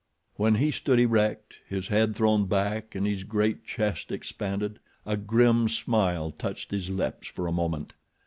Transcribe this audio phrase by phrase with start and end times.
[0.35, 5.67] When he stood erect, his head thrown back and his great chest expanded a grim
[5.69, 7.93] smile touched his lips for a moment.